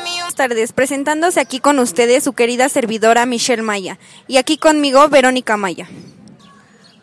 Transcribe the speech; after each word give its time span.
Buenas 0.00 0.34
tardes, 0.34 0.72
presentándose 0.72 1.40
aquí 1.40 1.60
con 1.60 1.78
ustedes 1.78 2.24
su 2.24 2.32
querida 2.32 2.70
servidora 2.70 3.26
Michelle 3.26 3.60
Maya 3.60 3.98
y 4.26 4.38
aquí 4.38 4.56
conmigo 4.56 5.06
Verónica 5.08 5.58
Maya. 5.58 5.86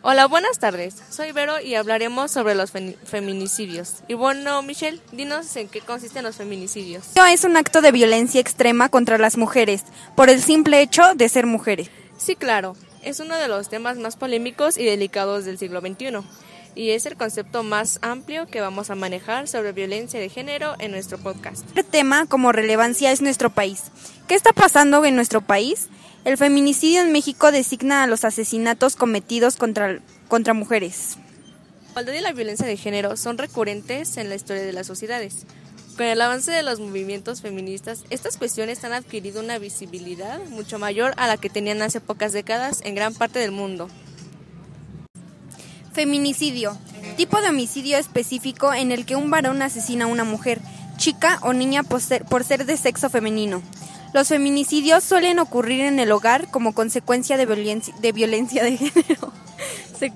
Hola, 0.01 0.25
buenas 0.25 0.57
tardes. 0.57 0.95
Soy 1.11 1.31
Vero 1.31 1.59
y 1.59 1.75
hablaremos 1.75 2.31
sobre 2.31 2.55
los 2.55 2.71
feminicidios. 2.71 3.97
Y 4.07 4.15
bueno, 4.15 4.63
Michelle, 4.63 4.99
dinos 5.11 5.55
en 5.57 5.67
qué 5.67 5.81
consisten 5.81 6.23
los 6.23 6.35
feminicidios. 6.35 7.05
Es 7.29 7.43
un 7.43 7.57
acto 7.57 7.81
de 7.81 7.91
violencia 7.91 8.41
extrema 8.41 8.89
contra 8.89 9.19
las 9.19 9.37
mujeres 9.37 9.83
por 10.15 10.31
el 10.31 10.41
simple 10.41 10.81
hecho 10.81 11.03
de 11.13 11.29
ser 11.29 11.45
mujeres. 11.45 11.89
Sí, 12.17 12.35
claro. 12.35 12.75
Es 13.03 13.19
uno 13.19 13.35
de 13.35 13.47
los 13.47 13.69
temas 13.69 13.97
más 13.97 14.15
polémicos 14.15 14.79
y 14.79 14.85
delicados 14.85 15.45
del 15.45 15.59
siglo 15.59 15.81
XXI 15.81 16.23
y 16.75 16.91
es 16.91 17.05
el 17.05 17.15
concepto 17.15 17.63
más 17.63 17.99
amplio 18.01 18.45
que 18.47 18.61
vamos 18.61 18.89
a 18.89 18.95
manejar 18.95 19.47
sobre 19.47 19.71
violencia 19.71 20.19
de 20.19 20.29
género 20.29 20.75
en 20.79 20.91
nuestro 20.91 21.17
podcast. 21.17 21.65
El 21.75 21.85
tema 21.85 22.25
como 22.27 22.51
relevancia 22.51 23.11
es 23.11 23.21
nuestro 23.21 23.49
país. 23.49 23.85
¿Qué 24.27 24.35
está 24.35 24.53
pasando 24.53 25.03
en 25.05 25.15
nuestro 25.15 25.41
país? 25.41 25.87
El 26.25 26.37
feminicidio 26.37 27.01
en 27.01 27.11
México 27.11 27.51
designa 27.51 28.03
a 28.03 28.07
los 28.07 28.25
asesinatos 28.25 28.95
cometidos 28.95 29.55
contra, 29.55 29.99
contra 30.27 30.53
mujeres. 30.53 31.17
La 31.95 32.01
igualdad 32.01 32.13
y 32.13 32.21
la 32.21 32.33
violencia 32.33 32.67
de 32.67 32.75
género 32.75 33.15
son 33.15 33.37
recurrentes 33.37 34.17
en 34.17 34.27
la 34.27 34.35
historia 34.35 34.63
de 34.63 34.73
las 34.73 34.87
sociedades. 34.87 35.45
Con 35.95 36.07
el 36.07 36.19
avance 36.19 36.51
de 36.51 36.61
los 36.61 36.81
movimientos 36.81 37.41
feministas, 37.41 38.03
estas 38.09 38.35
cuestiones 38.35 38.83
han 38.83 38.91
adquirido 38.91 39.39
una 39.39 39.59
visibilidad 39.59 40.43
mucho 40.49 40.77
mayor 40.77 41.13
a 41.15 41.27
la 41.27 41.37
que 41.37 41.49
tenían 41.49 41.81
hace 41.81 42.01
pocas 42.01 42.33
décadas 42.33 42.81
en 42.83 42.95
gran 42.95 43.13
parte 43.13 43.39
del 43.39 43.51
mundo. 43.51 43.87
Feminicidio. 45.95 46.77
Tipo 47.15 47.39
de 47.39 47.47
homicidio 47.47 47.97
específico 47.97 48.73
en 48.73 48.91
el 48.91 49.05
que 49.05 49.15
un 49.15 49.29
varón 49.29 49.61
asesina 49.61 50.03
a 50.03 50.07
una 50.09 50.25
mujer, 50.25 50.59
chica 50.97 51.39
o 51.41 51.53
niña 51.53 51.83
por 51.83 52.01
ser, 52.01 52.65
de 52.65 52.75
sexo 52.75 53.09
femenino. 53.09 53.61
Los 54.13 54.27
feminicidios 54.27 55.05
suelen 55.05 55.39
ocurrir 55.39 55.79
en 55.79 55.99
el 55.99 56.11
hogar 56.11 56.51
como 56.51 56.73
consecuencia 56.73 57.37
de 57.37 57.45
violencia 58.11 58.63
de, 58.65 58.77
género. 58.77 59.31
Se, 59.97 60.11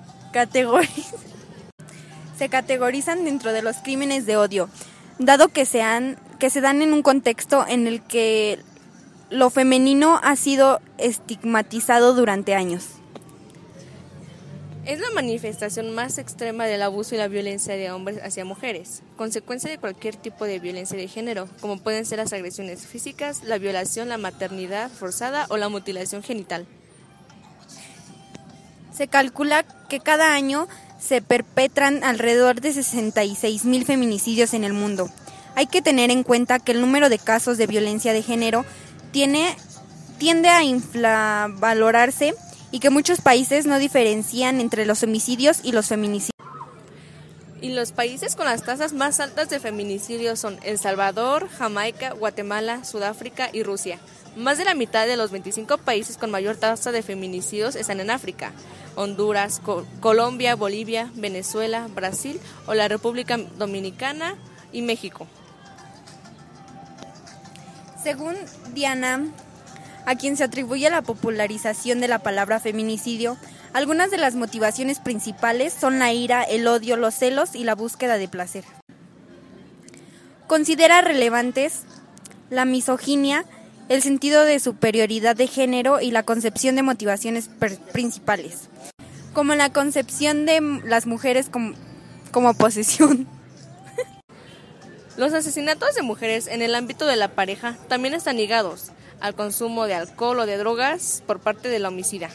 se 2.38 2.50
categorizan 2.50 3.24
dentro 3.24 3.54
de 3.54 3.62
los 3.62 3.78
crímenes 3.78 4.26
de 4.26 4.36
odio, 4.36 4.70
dado 5.18 5.48
que, 5.48 5.66
sean, 5.66 6.20
que 6.40 6.50
se 6.50 6.60
dan 6.60 6.82
en 6.82 6.92
un 6.92 7.04
contexto 7.04 7.66
en 7.66 7.88
el 7.88 8.02
que 8.02 8.60
lo 9.30 9.50
femenino 9.50 10.20
ha 10.24 10.36
sido 10.36 10.82
estigmatizado 10.98 12.14
durante 12.14 12.54
años. 12.54 12.99
Es 14.90 15.00
la 15.00 15.12
manifestación 15.12 15.94
más 15.94 16.18
extrema 16.18 16.66
del 16.66 16.82
abuso 16.82 17.14
y 17.14 17.20
la 17.20 17.28
violencia 17.28 17.76
de 17.76 17.92
hombres 17.92 18.18
hacia 18.24 18.44
mujeres, 18.44 19.04
consecuencia 19.18 19.70
de 19.70 19.78
cualquier 19.78 20.16
tipo 20.16 20.46
de 20.46 20.58
violencia 20.58 20.98
de 20.98 21.08
género, 21.08 21.48
como 21.62 21.78
pueden 21.78 22.08
ser 22.08 22.18
las 22.18 22.34
agresiones 22.34 22.88
físicas, 22.88 23.44
la 23.44 23.60
violación, 23.60 24.10
la 24.10 24.18
maternidad 24.18 24.90
forzada 24.90 25.46
o 25.50 25.58
la 25.58 25.70
mutilación 25.70 26.24
genital. 26.24 26.66
Se 28.92 29.08
calcula 29.08 29.62
que 29.90 30.00
cada 30.00 30.34
año 30.34 30.68
se 31.00 31.22
perpetran 31.22 32.04
alrededor 32.04 32.60
de 32.60 32.74
66 32.74 33.66
mil 33.66 33.86
feminicidios 33.86 34.56
en 34.56 34.64
el 34.64 34.74
mundo. 34.74 35.08
Hay 35.54 35.68
que 35.68 35.84
tener 35.84 36.10
en 36.10 36.24
cuenta 36.24 36.58
que 36.58 36.72
el 36.72 36.82
número 36.82 37.10
de 37.10 37.20
casos 37.20 37.60
de 37.60 37.68
violencia 37.68 38.12
de 38.12 38.24
género 38.24 38.66
tiene, 39.12 39.56
tiende 40.18 40.50
a 40.50 40.64
infravalorarse 40.64 42.34
y 42.72 42.80
que 42.80 42.90
muchos 42.90 43.22
países 43.22 43.66
no 43.66 43.80
diferencian 43.80 44.62
entre 44.62 44.86
los 44.86 45.04
homicidios 45.04 45.60
y 45.64 45.72
los 45.72 45.88
feminicidios. 45.88 46.34
Y 47.62 47.70
los 47.74 47.92
países 47.92 48.36
con 48.36 48.46
las 48.46 48.64
tasas 48.64 48.94
más 48.94 49.20
altas 49.20 49.50
de 49.50 49.60
feminicidios 49.60 50.40
son 50.40 50.58
El 50.64 50.78
Salvador, 50.78 51.50
Jamaica, 51.50 52.14
Guatemala, 52.14 52.86
Sudáfrica 52.86 53.50
y 53.52 53.64
Rusia. 53.64 54.00
Más 54.38 54.58
de 54.58 54.64
la 54.64 54.76
mitad 54.76 55.08
de 55.08 55.18
los 55.18 55.32
25 55.32 55.78
países 55.80 56.18
con 56.18 56.32
mayor 56.32 56.56
tasa 56.56 56.94
de 56.94 57.02
feminicidios 57.02 57.76
están 57.76 58.00
en 58.00 58.12
África. 58.12 58.54
Honduras, 58.96 59.62
Colombia, 60.00 60.56
Bolivia, 60.56 61.12
Venezuela, 61.16 61.88
Brasil 61.94 62.40
o 62.66 62.74
la 62.74 62.88
República 62.88 63.38
Dominicana 63.38 64.36
y 64.72 64.82
México. 64.82 65.28
Según 68.02 68.36
Diana 68.74 69.22
a 70.10 70.16
quien 70.16 70.36
se 70.36 70.44
atribuye 70.44 70.90
la 70.90 71.04
popularización 71.04 72.02
de 72.02 72.08
la 72.08 72.18
palabra 72.18 72.60
feminicidio, 72.60 73.38
algunas 73.74 74.10
de 74.10 74.18
las 74.18 74.34
motivaciones 74.34 75.00
principales 75.00 75.72
son 75.72 76.00
la 76.00 76.12
ira, 76.12 76.42
el 76.42 76.66
odio, 76.66 76.98
los 76.98 77.14
celos 77.14 77.54
y 77.54 77.64
la 77.64 77.76
búsqueda 77.76 78.18
de 78.18 78.28
placer. 78.28 78.64
Considera 80.48 81.02
relevantes 81.02 81.84
la 82.50 82.66
misoginia, 82.66 83.46
el 83.88 84.02
sentido 84.02 84.46
de 84.46 84.60
superioridad 84.60 85.36
de 85.36 85.46
género 85.46 86.02
y 86.02 86.10
la 86.10 86.24
concepción 86.24 86.76
de 86.76 86.82
motivaciones 86.82 87.48
principales, 87.92 88.68
como 89.34 89.54
la 89.54 89.72
concepción 89.72 90.48
de 90.48 90.82
las 90.86 91.06
mujeres 91.06 91.52
como, 91.52 92.54
posesión. 92.56 93.28
Los 95.18 95.34
asesinatos 95.34 95.94
de 95.94 96.02
mujeres 96.02 96.48
en 96.48 96.64
el 96.64 96.74
ámbito 96.74 97.06
de 97.06 97.16
la 97.16 97.28
pareja 97.28 97.78
también 97.88 98.16
están 98.16 98.38
ligados 98.38 98.92
al 99.22 99.36
consumo 99.36 99.86
de 99.86 99.96
alcohol 99.96 100.40
o 100.40 100.46
de 100.46 100.58
drogas 100.58 101.24
por 101.26 101.40
parte 101.40 101.70
de 101.70 101.80
la 101.80 101.90
homicida. 101.90 102.30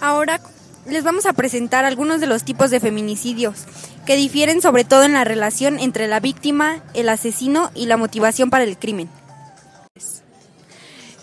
Ahora 0.00 0.40
les 0.86 1.02
vamos 1.02 1.26
a 1.26 1.32
presentar 1.32 1.84
algunos 1.84 2.20
de 2.20 2.26
los 2.26 2.44
tipos 2.44 2.70
de 2.70 2.80
feminicidios 2.80 3.64
que 4.06 4.16
difieren 4.16 4.62
sobre 4.62 4.84
todo 4.84 5.02
en 5.02 5.12
la 5.12 5.24
relación 5.24 5.80
entre 5.80 6.06
la 6.06 6.20
víctima, 6.20 6.82
el 6.94 7.08
asesino 7.08 7.70
y 7.74 7.86
la 7.86 7.96
motivación 7.96 8.50
para 8.50 8.64
el 8.64 8.78
crimen. 8.78 9.08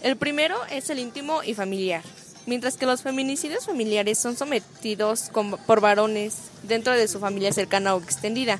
El 0.02 0.18
primero 0.18 0.58
es 0.70 0.90
el 0.90 1.00
íntimo 1.00 1.44
y 1.44 1.54
familiar. 1.54 2.04
Mientras 2.46 2.76
que 2.76 2.86
los 2.86 3.04
feminicidios 3.04 3.66
familiares 3.66 4.18
son 4.18 4.36
sometidos 4.36 5.32
por 5.66 5.80
varones 5.80 6.36
dentro 6.64 6.92
de 6.92 7.08
su 7.08 7.22
familia 7.22 7.54
cercana 7.54 7.96
o 7.96 8.02
extendida, 8.02 8.60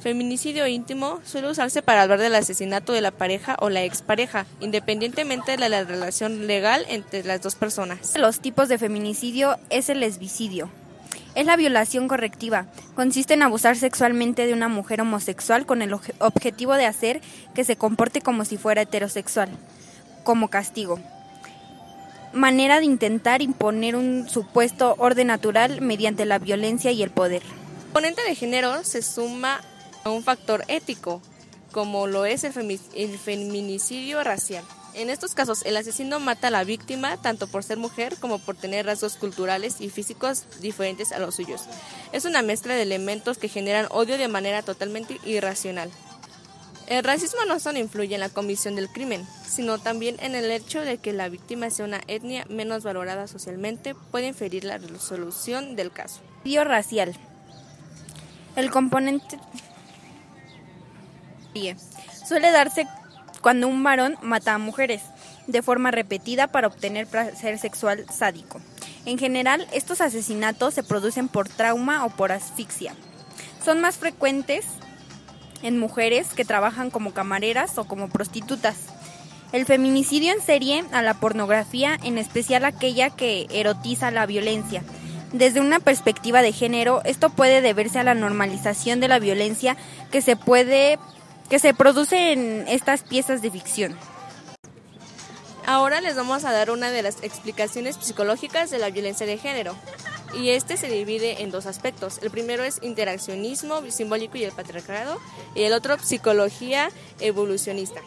Feminicidio 0.00 0.66
íntimo 0.66 1.20
suele 1.24 1.50
usarse 1.50 1.82
para 1.82 2.02
hablar 2.02 2.18
del 2.18 2.34
asesinato 2.34 2.92
de 2.92 3.00
la 3.00 3.10
pareja 3.10 3.56
o 3.60 3.70
la 3.70 3.84
expareja, 3.84 4.46
independientemente 4.60 5.56
de 5.56 5.68
la 5.68 5.84
relación 5.84 6.46
legal 6.46 6.84
entre 6.88 7.24
las 7.24 7.40
dos 7.40 7.54
personas. 7.54 8.16
Los 8.18 8.40
tipos 8.40 8.68
de 8.68 8.78
feminicidio 8.78 9.58
es 9.70 9.88
el 9.88 10.00
lesbicidio. 10.00 10.68
Es 11.34 11.46
la 11.46 11.56
violación 11.56 12.06
correctiva. 12.06 12.66
Consiste 12.94 13.34
en 13.34 13.42
abusar 13.42 13.76
sexualmente 13.76 14.46
de 14.46 14.52
una 14.52 14.68
mujer 14.68 15.00
homosexual 15.00 15.66
con 15.66 15.82
el 15.82 15.92
objetivo 15.92 16.74
de 16.74 16.86
hacer 16.86 17.20
que 17.54 17.64
se 17.64 17.76
comporte 17.76 18.20
como 18.20 18.44
si 18.44 18.56
fuera 18.56 18.82
heterosexual, 18.82 19.48
como 20.22 20.48
castigo. 20.48 21.00
Manera 22.32 22.78
de 22.78 22.86
intentar 22.86 23.42
imponer 23.42 23.96
un 23.96 24.28
supuesto 24.28 24.94
orden 24.98 25.28
natural 25.28 25.80
mediante 25.80 26.24
la 26.24 26.38
violencia 26.38 26.92
y 26.92 27.02
el 27.02 27.10
poder. 27.10 27.42
El 27.42 27.82
componente 27.84 28.22
de 28.22 28.34
género 28.34 28.84
se 28.84 29.02
suma 29.02 29.60
un 30.10 30.22
factor 30.22 30.64
ético, 30.68 31.22
como 31.72 32.06
lo 32.06 32.24
es 32.24 32.44
el, 32.44 33.18
feminicidio 33.18 34.22
racial. 34.22 34.64
En 34.94 35.10
estos 35.10 35.34
casos, 35.34 35.62
el 35.64 35.76
asesino 35.76 36.20
mata 36.20 36.48
a 36.48 36.50
la 36.52 36.62
víctima 36.62 37.16
tanto 37.16 37.48
por 37.48 37.64
ser 37.64 37.78
mujer 37.78 38.16
como 38.20 38.38
por 38.38 38.54
tener 38.54 38.86
rasgos 38.86 39.16
culturales 39.16 39.80
y 39.80 39.90
físicos 39.90 40.44
diferentes 40.60 41.10
a 41.10 41.18
los 41.18 41.34
suyos. 41.34 41.62
Es 42.12 42.24
una 42.24 42.42
mezcla 42.42 42.74
de 42.74 42.82
elementos 42.82 43.38
que 43.38 43.48
generan 43.48 43.88
odio 43.90 44.16
de 44.18 44.28
manera 44.28 44.62
totalmente 44.62 45.18
irracional. 45.24 45.90
El 46.86 47.02
racismo 47.02 47.40
no 47.48 47.58
solo 47.58 47.78
influye 47.78 48.14
en 48.14 48.20
la 48.20 48.28
comisión 48.28 48.76
del 48.76 48.90
crimen, 48.90 49.26
sino 49.48 49.78
también 49.78 50.16
en 50.20 50.34
el 50.34 50.50
hecho 50.50 50.82
de 50.82 50.98
que 50.98 51.14
la 51.14 51.30
víctima 51.30 51.70
sea 51.70 51.86
una 51.86 52.02
etnia 52.06 52.44
menos 52.50 52.84
valorada 52.84 53.26
socialmente 53.26 53.94
puede 54.12 54.28
inferir 54.28 54.64
la 54.64 54.78
resolución 54.78 55.76
del 55.76 55.90
caso. 55.90 56.20
racial. 56.44 57.16
El 58.54 58.70
componente 58.70 59.40
Suele 62.26 62.50
darse 62.50 62.86
cuando 63.40 63.68
un 63.68 63.82
varón 63.82 64.16
mata 64.22 64.54
a 64.54 64.58
mujeres 64.58 65.02
de 65.46 65.62
forma 65.62 65.90
repetida 65.90 66.48
para 66.48 66.66
obtener 66.66 67.06
placer 67.06 67.58
sexual 67.58 68.06
sádico. 68.10 68.60
En 69.06 69.18
general, 69.18 69.66
estos 69.72 70.00
asesinatos 70.00 70.74
se 70.74 70.82
producen 70.82 71.28
por 71.28 71.48
trauma 71.48 72.04
o 72.04 72.10
por 72.10 72.32
asfixia. 72.32 72.94
Son 73.64 73.80
más 73.80 73.96
frecuentes 73.96 74.64
en 75.62 75.78
mujeres 75.78 76.28
que 76.34 76.44
trabajan 76.44 76.90
como 76.90 77.12
camareras 77.12 77.78
o 77.78 77.84
como 77.84 78.08
prostitutas. 78.08 78.76
El 79.52 79.66
feminicidio 79.66 80.32
en 80.32 80.40
serie 80.40 80.84
a 80.92 81.02
la 81.02 81.14
pornografía, 81.14 81.98
en 82.02 82.18
especial 82.18 82.64
aquella 82.64 83.10
que 83.10 83.46
erotiza 83.50 84.10
la 84.10 84.26
violencia. 84.26 84.82
Desde 85.32 85.60
una 85.60 85.80
perspectiva 85.80 86.42
de 86.42 86.52
género, 86.52 87.02
esto 87.04 87.30
puede 87.30 87.60
deberse 87.60 87.98
a 87.98 88.04
la 88.04 88.14
normalización 88.14 89.00
de 89.00 89.08
la 89.08 89.18
violencia 89.18 89.76
que 90.10 90.22
se 90.22 90.36
puede 90.36 90.98
que 91.48 91.58
se 91.58 91.74
produce 91.74 92.32
en 92.32 92.66
estas 92.68 93.02
piezas 93.02 93.42
de 93.42 93.50
ficción. 93.50 93.96
Ahora 95.66 96.00
les 96.00 96.14
vamos 96.14 96.44
a 96.44 96.52
dar 96.52 96.70
una 96.70 96.90
de 96.90 97.02
las 97.02 97.22
explicaciones 97.22 97.96
psicológicas 98.00 98.70
de 98.70 98.78
la 98.78 98.90
violencia 98.90 99.26
de 99.26 99.38
género. 99.38 99.74
y 100.36 100.48
este 100.48 100.76
se 100.76 100.88
divide 100.88 101.42
en 101.42 101.52
dos 101.52 101.66
aspectos. 101.66 102.18
El 102.20 102.30
primero 102.30 102.64
es 102.64 102.80
interaccionismo 102.82 103.88
simbólico 103.88 104.36
y 104.36 104.42
el 104.42 104.50
patriarcado 104.50 105.20
y 105.54 105.62
el 105.62 105.72
otro 105.72 105.96
psicología 106.00 106.90
evolucionista. 107.20 108.00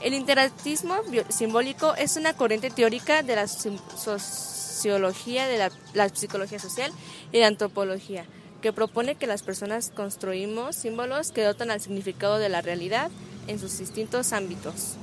El 0.00 0.14
interactismo 0.14 0.94
simbólico 1.30 1.94
es 1.96 2.16
una 2.16 2.34
corriente 2.34 2.70
teórica 2.70 3.22
de 3.22 3.36
la 3.36 3.46
sociología, 3.48 5.48
de 5.48 5.70
la, 5.94 6.08
psicología 6.10 6.58
social 6.58 6.92
y 7.32 7.40
la 7.40 7.46
antropología, 7.46 8.26
que 8.64 8.72
propone 8.72 9.14
que 9.14 9.26
las 9.26 9.42
personas 9.42 9.92
construimos 9.94 10.74
símbolos 10.74 11.32
que 11.32 11.44
dotan 11.44 11.70
al 11.70 11.82
significado 11.82 12.38
de 12.38 12.48
la 12.48 12.62
realidad 12.62 13.10
en 13.46 13.58
sus 13.58 13.76
distintos 13.76 14.32
ámbitos. 14.32 14.96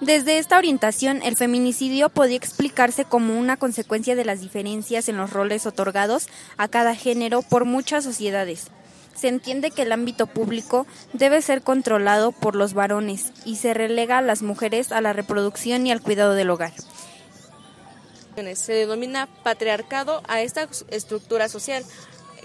Desde 0.00 0.38
esta 0.38 0.56
orientación, 0.56 1.20
el 1.22 1.36
feminicidio 1.36 2.08
podía 2.08 2.38
explicarse 2.38 3.04
como 3.04 3.38
una 3.38 3.58
consecuencia 3.58 4.16
de 4.16 4.24
las 4.24 4.40
diferencias 4.40 5.10
en 5.10 5.18
los 5.18 5.34
roles 5.34 5.66
otorgados 5.66 6.28
a 6.56 6.68
cada 6.68 6.94
género 6.94 7.42
por 7.42 7.66
muchas 7.66 8.02
sociedades. 8.02 8.68
Se 9.14 9.28
entiende 9.28 9.72
que 9.72 9.82
el 9.82 9.92
ámbito 9.92 10.26
público 10.26 10.86
debe 11.12 11.42
ser 11.42 11.60
controlado 11.60 12.32
por 12.32 12.56
los 12.56 12.72
varones 12.72 13.34
y 13.44 13.56
se 13.56 13.74
relega 13.74 14.16
a 14.16 14.22
las 14.22 14.40
mujeres 14.40 14.92
a 14.92 15.02
la 15.02 15.12
reproducción 15.12 15.86
y 15.86 15.92
al 15.92 16.00
cuidado 16.00 16.32
del 16.32 16.48
hogar. 16.48 16.72
Se 18.54 18.72
denomina 18.72 19.28
patriarcado 19.42 20.22
a 20.28 20.42
esta 20.42 20.68
estructura 20.90 21.48
social 21.48 21.84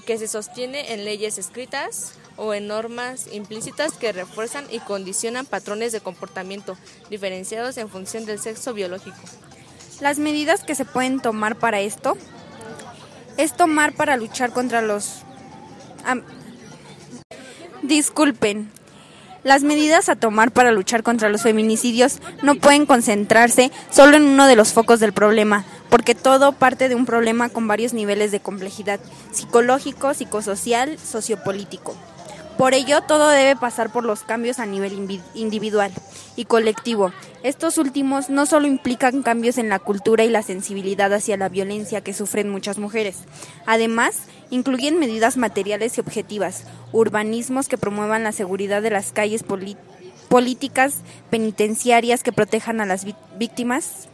que 0.06 0.18
se 0.18 0.28
sostiene 0.28 0.94
en 0.94 1.06
leyes 1.06 1.38
escritas, 1.38 2.14
o 2.38 2.54
en 2.54 2.68
normas 2.68 3.28
implícitas 3.32 3.94
que 3.94 4.12
refuerzan 4.12 4.66
y 4.72 4.80
condicionan 4.80 5.46
patrones 5.46 5.92
de 5.92 6.02
comportamiento 6.02 6.78
diferenciados 7.10 7.78
en 7.78 7.90
función 7.90 8.26
del 8.26 8.40
sexo 8.40 8.74
biológico. 8.74 9.18
Las 10.00 10.18
medidas 10.18 10.64
que 10.64 10.74
se 10.74 10.86
pueden 10.86 11.20
tomar 11.20 11.58
para 11.58 11.82
esto 11.82 12.18
es 13.38 13.56
tomar 13.56 13.94
para 13.94 14.18
luchar 14.18 14.52
contra 14.52 14.82
los... 14.82 15.24
disculpen. 17.84 18.72
Las 19.44 19.64
medidas 19.64 20.10
a 20.10 20.16
tomar 20.16 20.52
para 20.52 20.72
luchar 20.72 21.04
contra 21.04 21.30
los 21.30 21.42
feminicidios 21.42 22.20
no 22.44 22.56
pueden 22.56 22.86
concentrarse 22.86 23.72
solo 23.90 24.18
en 24.18 24.24
uno 24.24 24.48
de 24.48 24.56
los 24.56 24.72
focos 24.74 25.00
del 25.00 25.14
problema, 25.14 25.66
porque 25.92 26.16
todo 26.16 26.54
parte 26.54 26.90
de 26.90 26.96
un 26.96 27.06
problema 27.06 27.50
con 27.50 27.68
varios 27.68 27.94
niveles 27.94 28.32
de 28.32 28.40
complejidad, 28.40 29.00
psicológico, 29.32 30.14
psicosocial, 30.14 30.98
sociopolítico. 30.98 31.96
Por 32.58 32.74
ello, 32.74 33.02
todo 33.02 33.28
debe 33.28 33.56
pasar 33.56 33.92
por 33.92 34.06
los 34.06 34.24
cambios 34.24 34.60
a 34.60 34.66
nivel 34.66 35.22
individual 35.34 35.92
y 36.36 36.46
colectivo. 36.46 37.12
Estos 37.44 37.78
últimos 37.78 38.30
no 38.30 38.46
solo 38.46 38.68
implican 38.68 39.22
cambios 39.22 39.58
en 39.58 39.68
la 39.68 39.80
cultura 39.80 40.24
y 40.24 40.30
la 40.30 40.44
sensibilidad 40.44 41.12
hacia 41.12 41.38
la 41.38 41.50
violencia 41.50 42.02
que 42.02 42.14
sufren 42.14 42.50
muchas 42.50 42.78
mujeres, 42.78 43.18
además, 43.66 44.16
incluyen 44.50 45.00
medidas 45.00 45.38
materiales 45.38 45.98
y 45.98 46.02
objetivas, 46.02 46.66
urbanismos 46.92 47.68
que 47.68 47.78
promuevan 47.78 48.24
la 48.24 48.32
seguridad 48.32 48.82
de 48.82 48.92
las 48.92 49.12
calles, 49.12 49.44
políticas 50.30 51.00
penitenciarias 51.30 52.24
que 52.24 52.32
protejan 52.32 52.80
a 52.80 52.86
las 52.86 53.06
víctimas. 53.38 54.08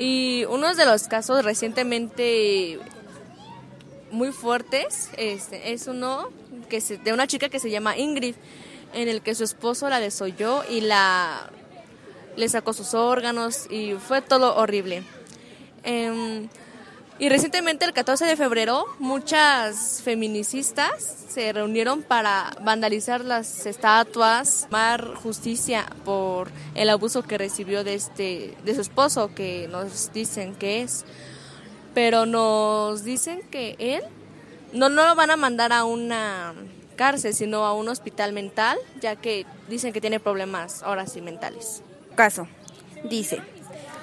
Y 0.00 0.46
uno 0.46 0.74
de 0.74 0.86
los 0.86 1.08
casos 1.08 1.44
recientemente 1.44 2.78
muy 4.10 4.32
fuertes 4.32 5.10
este, 5.18 5.74
es 5.74 5.88
uno 5.88 6.30
que 6.70 6.80
de 6.80 7.12
una 7.12 7.26
chica 7.26 7.50
que 7.50 7.60
se 7.60 7.70
llama 7.70 7.98
Ingrid, 7.98 8.34
en 8.94 9.08
el 9.08 9.20
que 9.20 9.34
su 9.34 9.44
esposo 9.44 9.90
la 9.90 10.00
desoyó 10.00 10.64
y 10.70 10.80
la 10.80 11.50
le 12.34 12.48
sacó 12.48 12.72
sus 12.72 12.94
órganos 12.94 13.66
y 13.70 13.92
fue 13.92 14.22
todo 14.22 14.56
horrible. 14.56 15.02
Em, 15.82 16.48
y 17.20 17.28
recientemente, 17.28 17.84
el 17.84 17.92
14 17.92 18.24
de 18.24 18.34
febrero, 18.36 18.86
muchas 18.98 20.00
feminicistas 20.02 20.90
se 21.28 21.52
reunieron 21.52 22.02
para 22.02 22.50
vandalizar 22.62 23.24
las 23.24 23.66
estatuas, 23.66 24.66
mar 24.70 25.14
justicia 25.22 25.86
por 26.04 26.50
el 26.74 26.88
abuso 26.90 27.22
que 27.22 27.38
recibió 27.38 27.84
de 27.84 27.94
este 27.94 28.56
de 28.64 28.74
su 28.74 28.80
esposo, 28.80 29.34
que 29.34 29.68
nos 29.70 30.12
dicen 30.12 30.54
que 30.54 30.82
es 30.82 31.04
pero 31.94 32.26
nos 32.26 33.04
dicen 33.04 33.42
que 33.50 33.76
él 33.78 34.02
no, 34.72 34.88
no 34.88 35.06
lo 35.06 35.14
van 35.14 35.30
a 35.30 35.36
mandar 35.36 35.72
a 35.72 35.84
una 35.84 36.54
cárcel, 36.96 37.34
sino 37.34 37.64
a 37.64 37.74
un 37.74 37.88
hospital 37.88 38.32
mental, 38.32 38.78
ya 39.00 39.16
que 39.16 39.46
dicen 39.68 39.92
que 39.92 40.00
tiene 40.00 40.20
problemas 40.20 40.82
ahora 40.82 41.06
sí 41.06 41.20
mentales. 41.20 41.82
Caso. 42.14 42.46
Dice, 43.04 43.40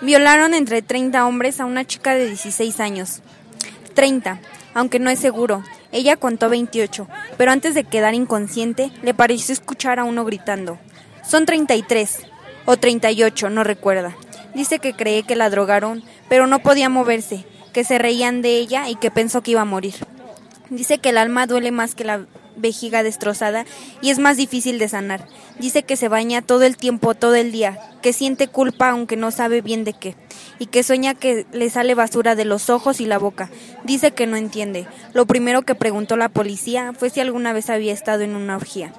violaron 0.02 0.54
entre 0.54 0.82
30 0.82 1.26
hombres 1.26 1.60
a 1.60 1.66
una 1.66 1.86
chica 1.86 2.14
de 2.16 2.28
16 2.28 2.80
años. 2.80 3.22
30, 3.94 4.40
aunque 4.74 5.00
no 5.00 5.10
es 5.10 5.20
seguro. 5.20 5.64
Ella 5.92 6.18
contó 6.18 6.50
28, 6.50 7.08
pero 7.38 7.52
antes 7.52 7.74
de 7.74 7.84
quedar 7.84 8.14
inconsciente 8.14 8.92
le 9.02 9.14
pareció 9.14 9.54
escuchar 9.54 10.00
a 10.00 10.04
uno 10.04 10.26
gritando. 10.26 10.78
Son 11.28 11.46
33 11.46 12.20
o 12.66 12.78
38, 12.78 13.50
no 13.50 13.64
recuerda. 13.64 14.16
Dice 14.54 14.80
que 14.80 14.94
cree 14.94 15.24
que 15.24 15.36
la 15.36 15.50
drogaron, 15.50 16.04
pero 16.30 16.48
no 16.48 16.60
podía 16.60 16.90
moverse 16.90 17.46
que 17.74 17.84
se 17.84 17.98
reían 17.98 18.42
de 18.42 18.58
ella 18.58 18.90
y 18.90 18.96
que 18.96 19.12
pensó 19.12 19.42
que 19.42 19.52
iba 19.52 19.62
a 19.62 19.66
morir. 19.66 19.96
Dice 20.70 20.98
que 21.00 21.10
el 21.10 21.18
alma 21.18 21.48
duele 21.48 21.72
más 21.72 21.96
que 21.96 22.04
la 22.04 22.26
vejiga 22.58 23.04
destrozada 23.04 23.66
y 24.02 24.10
es 24.10 24.20
más 24.20 24.38
difícil 24.38 24.80
de 24.80 24.90
sanar. 24.90 25.28
Dice 25.60 25.84
que 25.84 25.96
se 25.96 26.10
baña 26.10 26.42
todo 26.42 26.64
el 26.64 26.76
tiempo, 26.76 27.16
todo 27.16 27.36
el 27.36 27.52
día, 27.52 27.80
que 28.02 28.14
siente 28.14 28.48
culpa 28.48 28.90
aunque 28.90 29.16
no 29.16 29.32
sabe 29.32 29.62
bien 29.62 29.84
de 29.84 29.94
qué, 29.94 30.16
y 30.60 30.66
que 30.68 30.84
sueña 30.84 31.14
que 31.14 31.46
le 31.52 31.70
sale 31.70 31.96
basura 31.96 32.36
de 32.36 32.46
los 32.46 32.70
ojos 32.70 33.00
y 33.00 33.06
la 33.06 33.18
boca. 33.18 33.50
Dice 33.84 34.12
que 34.12 34.28
no 34.28 34.36
entiende. 34.36 34.88
Lo 35.14 35.26
primero 35.26 35.62
que 35.62 35.76
preguntó 35.76 36.18
la 36.18 36.30
policía 36.30 36.94
fue 36.98 37.10
si 37.10 37.22
alguna 37.22 37.54
vez 37.54 37.70
había 37.70 37.94
estado 37.94 38.24
en 38.24 38.36
una 38.36 38.56
orgía. 38.56 38.92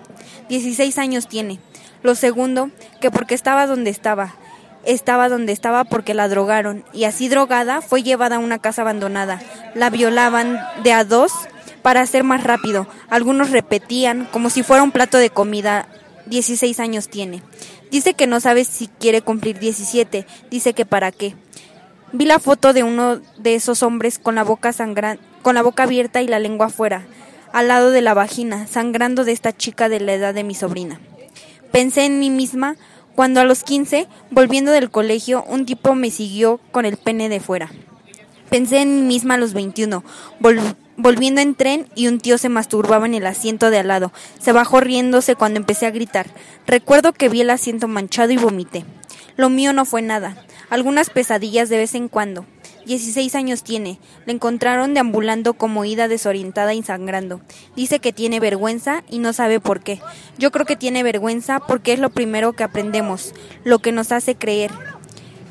Dieciséis 0.48 0.98
años 0.98 1.28
tiene. 1.28 1.60
Lo 2.02 2.14
segundo, 2.14 2.70
que 3.00 3.10
porque 3.10 3.34
estaba 3.34 3.66
donde 3.66 3.90
estaba, 3.90 4.36
estaba 4.84 5.28
donde 5.28 5.52
estaba 5.52 5.84
porque 5.84 6.14
la 6.14 6.28
drogaron 6.28 6.84
y 6.92 7.04
así 7.04 7.28
drogada 7.28 7.82
fue 7.82 8.02
llevada 8.02 8.36
a 8.36 8.40
una 8.40 8.58
casa 8.58 8.82
abandonada. 8.82 9.40
La 9.74 9.90
violaban 9.90 10.60
de 10.82 10.92
a 10.92 11.04
dos 11.04 11.32
para 11.82 12.00
hacer 12.00 12.24
más 12.24 12.44
rápido. 12.44 12.86
Algunos 13.08 13.50
repetían 13.50 14.26
como 14.32 14.50
si 14.50 14.62
fuera 14.62 14.82
un 14.82 14.92
plato 14.92 15.18
de 15.18 15.30
comida. 15.30 15.88
16 16.26 16.78
años 16.80 17.08
tiene. 17.08 17.42
Dice 17.90 18.14
que 18.14 18.26
no 18.26 18.40
sabe 18.40 18.64
si 18.64 18.86
quiere 18.86 19.22
cumplir 19.22 19.58
17. 19.58 20.26
Dice 20.50 20.74
que 20.74 20.84
para 20.84 21.10
qué. 21.12 21.34
Vi 22.12 22.24
la 22.24 22.38
foto 22.38 22.72
de 22.72 22.82
uno 22.82 23.20
de 23.38 23.54
esos 23.54 23.82
hombres 23.82 24.18
con 24.18 24.34
la 24.34 24.44
boca 24.44 24.72
sangran 24.72 25.18
con 25.42 25.54
la 25.54 25.62
boca 25.62 25.84
abierta 25.84 26.20
y 26.20 26.26
la 26.26 26.38
lengua 26.38 26.66
afuera, 26.66 27.06
al 27.52 27.68
lado 27.68 27.90
de 27.90 28.02
la 28.02 28.14
vagina, 28.14 28.66
sangrando 28.66 29.24
de 29.24 29.32
esta 29.32 29.56
chica 29.56 29.88
de 29.88 30.00
la 30.00 30.14
edad 30.14 30.34
de 30.34 30.44
mi 30.44 30.54
sobrina. 30.54 31.00
Pensé 31.72 32.04
en 32.04 32.18
mí 32.18 32.30
misma 32.30 32.76
cuando 33.14 33.40
a 33.40 33.44
los 33.44 33.64
15, 33.64 34.08
volviendo 34.30 34.72
del 34.72 34.90
colegio, 34.90 35.44
un 35.48 35.66
tipo 35.66 35.94
me 35.94 36.10
siguió 36.10 36.60
con 36.70 36.84
el 36.84 36.96
pene 36.96 37.28
de 37.28 37.40
fuera. 37.40 37.70
Pensé 38.50 38.80
en 38.80 38.94
mí 38.94 39.02
misma 39.02 39.34
a 39.34 39.38
los 39.38 39.54
21, 39.54 40.04
volviendo 40.98 41.40
en 41.40 41.54
tren 41.54 41.88
y 41.94 42.08
un 42.08 42.18
tío 42.18 42.36
se 42.36 42.50
masturbaba 42.50 43.06
en 43.06 43.14
el 43.14 43.26
asiento 43.26 43.70
de 43.70 43.78
al 43.78 43.88
lado. 43.88 44.12
Se 44.38 44.52
bajó 44.52 44.80
riéndose 44.80 45.36
cuando 45.36 45.58
empecé 45.58 45.86
a 45.86 45.90
gritar. 45.90 46.26
Recuerdo 46.66 47.14
que 47.14 47.30
vi 47.30 47.40
el 47.40 47.50
asiento 47.50 47.88
manchado 47.88 48.32
y 48.32 48.36
vomité. 48.36 48.84
Lo 49.36 49.48
mío 49.48 49.72
no 49.72 49.84
fue 49.84 50.02
nada, 50.02 50.44
algunas 50.68 51.10
pesadillas 51.10 51.68
de 51.68 51.78
vez 51.78 51.94
en 51.94 52.08
cuando. 52.08 52.44
16 52.86 53.34
años 53.36 53.62
tiene. 53.62 54.00
Le 54.26 54.32
encontraron 54.32 54.94
deambulando 54.94 55.54
como 55.54 55.84
ida 55.84 56.08
desorientada 56.08 56.74
y 56.74 56.82
sangrando. 56.82 57.40
Dice 57.76 58.00
que 58.00 58.12
tiene 58.12 58.40
vergüenza 58.40 59.04
y 59.08 59.18
no 59.20 59.32
sabe 59.32 59.60
por 59.60 59.80
qué. 59.80 60.00
Yo 60.38 60.50
creo 60.50 60.66
que 60.66 60.74
tiene 60.74 61.02
vergüenza 61.02 61.60
porque 61.60 61.92
es 61.92 62.00
lo 62.00 62.10
primero 62.10 62.54
que 62.54 62.64
aprendemos, 62.64 63.34
lo 63.62 63.78
que 63.78 63.92
nos 63.92 64.10
hace 64.10 64.34
creer. 64.34 64.72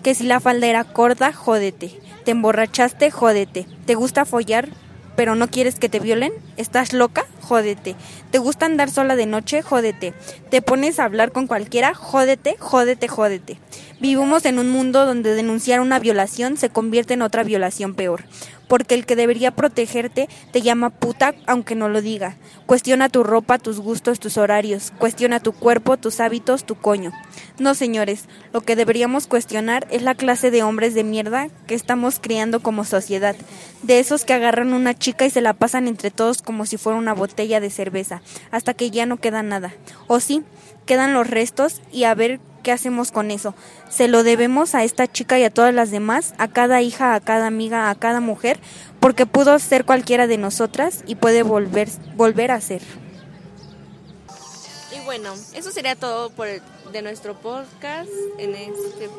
Que 0.04 0.16
si 0.16 0.26
la 0.26 0.40
falda 0.40 0.68
era 0.68 0.84
corta, 0.84 1.32
jódete. 1.32 1.98
Te 2.26 2.32
emborrachaste, 2.32 3.12
jódete. 3.12 3.68
¿Te 3.86 3.96
gusta 3.96 4.26
follar? 4.26 4.70
Pero 5.18 5.34
no 5.34 5.50
quieres 5.50 5.80
que 5.80 5.90
te 5.90 6.00
violen? 6.00 6.32
¿Estás 6.58 6.94
loca? 6.94 7.26
Jódete. 7.42 7.96
¿Te 8.30 8.38
gusta 8.38 8.68
andar 8.68 8.92
sola 8.92 9.16
de 9.16 9.26
noche? 9.26 9.64
Jódete. 9.64 10.14
¿Te 10.52 10.62
pones 10.62 11.00
a 11.00 11.06
hablar 11.06 11.32
con 11.32 11.48
cualquiera? 11.48 11.96
Jódete, 11.96 12.56
jódete, 12.60 13.08
jódete. 13.08 13.58
Vivimos 14.00 14.46
en 14.46 14.60
un 14.60 14.70
mundo 14.70 15.08
donde 15.08 15.34
denunciar 15.34 15.80
una 15.80 15.98
violación 15.98 16.56
se 16.56 16.70
convierte 16.70 17.16
en 17.16 17.24
otra 17.24 17.44
violación 17.44 17.96
peor, 17.96 18.26
porque 18.68 18.94
el 18.94 19.08
que 19.08 19.16
debería 19.16 19.56
protegerte 19.56 20.30
te 20.52 20.62
llama 20.62 20.92
puta 20.92 21.34
aunque 21.48 21.74
no 21.74 21.90
lo 21.90 22.04
diga. 22.04 22.38
Cuestiona 22.68 23.10
tu 23.10 23.24
ropa, 23.24 23.58
tus 23.58 23.80
gustos, 23.80 24.20
tus 24.20 24.38
horarios, 24.38 24.94
cuestiona 25.00 25.40
tu 25.40 25.52
cuerpo, 25.52 25.98
tus 25.98 26.20
hábitos, 26.20 26.64
tu 26.64 26.76
coño. 26.76 27.12
No, 27.58 27.74
señores, 27.74 28.26
lo 28.54 28.62
que 28.62 28.76
deberíamos 28.76 29.26
cuestionar 29.26 29.88
es 29.90 30.04
la 30.04 30.14
clase 30.14 30.52
de 30.52 30.62
hombres 30.62 30.94
de 30.94 31.04
mierda 31.04 31.48
que 31.66 31.74
estamos 31.74 32.20
criando 32.20 32.62
como 32.62 32.86
sociedad, 32.86 33.36
de 33.82 33.98
esos 33.98 34.26
que 34.26 34.34
agarran 34.34 34.74
una 34.74 34.94
chica 34.94 35.26
y 35.26 35.32
se 35.32 35.42
la 35.42 35.54
pasan 35.54 35.88
entre 35.88 36.12
todos 36.12 36.44
como 36.44 36.68
si 36.68 36.78
fuera 36.78 37.00
una 37.00 37.14
botella 37.14 37.60
de 37.60 37.72
cerveza, 37.72 38.22
hasta 38.52 38.76
que 38.76 38.92
ya 38.92 39.08
no 39.08 39.18
queda 39.18 39.42
nada. 39.42 39.74
O 40.06 40.20
sí, 40.20 40.44
quedan 40.86 41.16
los 41.16 41.28
restos 41.28 41.82
y 41.92 42.04
a 42.04 42.14
ver 42.14 42.40
¿qué 42.68 42.74
hacemos 42.74 43.14
con 43.14 43.32
eso? 43.32 43.56
Se 43.90 44.10
lo 44.10 44.24
debemos 44.24 44.76
a 44.76 44.84
esta 44.84 45.10
chica 45.10 45.40
y 45.40 45.46
a 45.46 45.50
todas 45.50 45.74
las 45.74 45.90
demás, 45.90 46.34
a 46.38 46.50
cada 46.50 46.82
hija, 46.82 47.16
a 47.16 47.22
cada 47.22 47.48
amiga, 47.48 47.90
a 47.90 47.96
cada 47.96 48.20
mujer, 48.20 48.60
porque 49.00 49.26
pudo 49.26 49.58
ser 49.60 49.86
cualquiera 49.86 50.28
de 50.28 50.38
nosotras 50.38 51.06
y 51.08 51.16
puede 51.16 51.44
volver, 51.44 51.88
volver 52.18 52.52
a 52.52 52.60
ser. 52.60 52.82
Y 54.92 55.00
bueno, 55.06 55.34
eso 55.54 55.72
sería 55.72 55.96
todo 55.96 56.30
por 56.30 56.50
de 56.92 57.02
nuestro 57.02 57.36
podcast 57.40 58.10
en 58.38 58.54
este 58.54 59.10